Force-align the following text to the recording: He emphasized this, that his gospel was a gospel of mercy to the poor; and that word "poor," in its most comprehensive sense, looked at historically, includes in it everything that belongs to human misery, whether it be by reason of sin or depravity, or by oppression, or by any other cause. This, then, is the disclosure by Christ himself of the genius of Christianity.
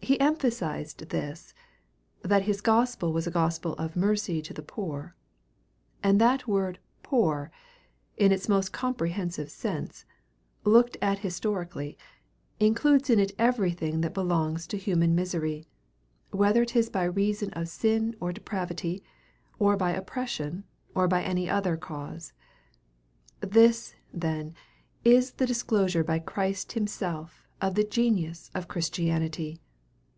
He 0.00 0.18
emphasized 0.20 1.10
this, 1.10 1.52
that 2.22 2.44
his 2.44 2.62
gospel 2.62 3.12
was 3.12 3.26
a 3.26 3.30
gospel 3.30 3.74
of 3.74 3.94
mercy 3.94 4.40
to 4.40 4.54
the 4.54 4.62
poor; 4.62 5.14
and 6.02 6.18
that 6.18 6.48
word 6.48 6.78
"poor," 7.02 7.50
in 8.16 8.32
its 8.32 8.48
most 8.48 8.72
comprehensive 8.72 9.50
sense, 9.50 10.06
looked 10.64 10.96
at 11.02 11.18
historically, 11.18 11.98
includes 12.58 13.10
in 13.10 13.18
it 13.18 13.32
everything 13.38 14.00
that 14.00 14.14
belongs 14.14 14.66
to 14.68 14.78
human 14.78 15.14
misery, 15.14 15.66
whether 16.30 16.62
it 16.62 16.72
be 16.72 16.82
by 16.90 17.04
reason 17.04 17.50
of 17.52 17.68
sin 17.68 18.16
or 18.18 18.32
depravity, 18.32 19.02
or 19.58 19.76
by 19.76 19.90
oppression, 19.90 20.64
or 20.94 21.06
by 21.06 21.22
any 21.22 21.50
other 21.50 21.76
cause. 21.76 22.32
This, 23.40 23.94
then, 24.10 24.54
is 25.04 25.32
the 25.32 25.46
disclosure 25.46 26.04
by 26.04 26.18
Christ 26.18 26.72
himself 26.72 27.46
of 27.60 27.74
the 27.74 27.84
genius 27.84 28.50
of 28.54 28.68
Christianity. 28.68 29.60